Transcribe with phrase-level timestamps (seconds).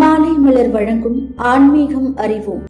[0.00, 2.62] மாலை மலர் வழங்கும் ஆன்மீகம் அறிவோம்.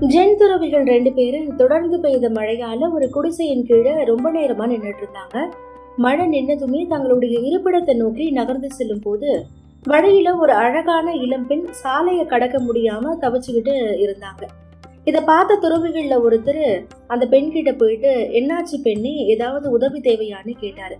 [0.00, 5.44] ஜென் துறவிகள் ரெண்டு பேரும் தொடர்ந்து பெய்த மழையால ஒரு குடிசையின் கீழே ரொம்ப நேரமா நின்னுட்டு இருந்தாங்க.
[5.96, 9.46] மழை நின்னதுமே தங்களுடைய இருப்பிடத்தை நோக்கி நகர்ந்து செல்லும் போது
[9.82, 14.42] வழியில ஒரு அழகான இளம்பெண் சாலையை கடக்க முடியாம தவிச்சுக்கிட்டு இருந்தாங்க.
[15.04, 19.26] இதை பார்த்த துறவிகள்ல ஒருத்தர் அந்த பெண் கிட்ட போயிட்டு என்னாச்சு பெண்ணே?
[19.26, 20.96] ஏதாவது உதவி தேவையான்னு கேட்டாரு.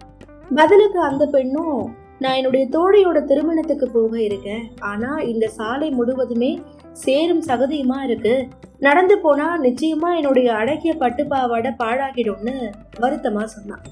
[0.55, 4.64] பதிலுக்கு அந்த பெண்ணும் நான் என்னுடைய தோழியோட திருமணத்துக்கு போக இருக்கேன்.
[4.80, 6.61] ஆனா இந்த சாலை முழுவதுமே
[6.92, 8.47] சேரும் சகதியுமா இருக்கு?
[8.78, 12.55] நடந்து போனா நிச்சயமா என்னுடைய அடக்கிய பட்டு பாவாடை பாழாகிடும்னு
[13.01, 13.83] வருத்தமா சொன்னான்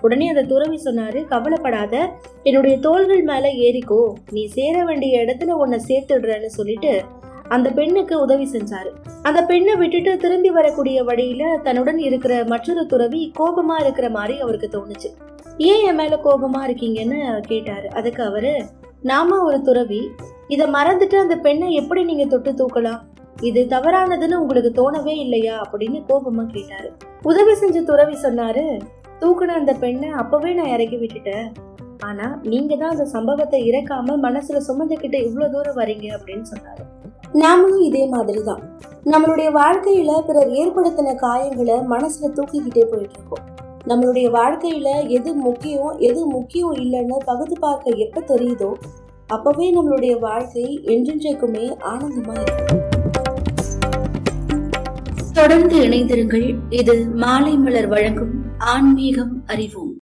[0.00, 1.94] உடனே அந்த துறவி சொன்னாரு கவலைப்படாத
[2.42, 4.12] என்னுடைய தோள்கள் மேல ஏறிக்கோ.
[4.30, 7.02] நீ சேர வேண்டிய இடத்துல உன்னை சேர்த்துடுறேன்னு சொல்லிட்டு
[7.48, 8.90] அந்த பெண்ணுக்கு உதவி செஞ்சாரு.
[9.22, 15.10] அந்த பெண்ணை விட்டுட்டு திரும்பி வரக்கூடிய வழியில தன்னுடன் இருக்கிற மற்றொரு துறவி கோபமா இருக்கிற மாதிரி அவருக்கு தோணுச்சு.
[15.58, 17.90] ஏன் என் மேல கோபமா இருக்கீங்கன்னு கேட்டாரு.
[17.90, 18.64] அதுக்கு அவரு
[19.02, 20.10] நாம ஒரு துறவி
[20.48, 23.00] இதை மறந்துட்டு அந்த பெண்ணை எப்படி நீங்க தொட்டு தூக்கலாம்?
[23.40, 25.60] இது தவறானதுன்னு உங்களுக்கு தோணவே இல்லையா?
[25.60, 26.92] அப்படின்னு கோபமா கேட்டாரு.
[27.22, 28.78] உதவி செஞ்ச துறவி சொன்னாரு
[29.20, 31.52] தூக்குன அந்த பெண்ணை அப்பவே நான் இறக்கி விட்டுட்டேன்.
[31.98, 36.84] ஆனா நீங்க தான் அந்த சம்பவத்தை இறக்காம மனசுல சுமந்துக்கிட்டு இவ்வளவு தூரம் வரீங்க அப்படின்னு சொன்னாரு.
[37.32, 38.62] நாமளும் இதே மாதிரி தான்
[39.04, 43.54] நம்மளுடைய வாழ்க்கையில பிறர் ஏற்படுத்தின காயங்களை மனசுல தூக்கிக்கிட்டே போயிட்டு இருக்கோம்.
[43.86, 48.70] நம்மளுடைய வாழ்க்கையில எது முக்கியம் எது முக்கியம் இல்லைன்னு பகுத்து பார்க்க எப்ப தெரியுதோ
[49.26, 52.82] அப்பவே நம்மளுடைய வாழ்க்கை என்றென்றைக்குமே ஆனந்தமா இருக்கும்.
[55.32, 56.46] தொடர்ந்து இணைந்திருங்கள்.
[56.70, 59.94] இது மாலை மலர் வழங்கும் ஆன்மீகம் அறிவோம்.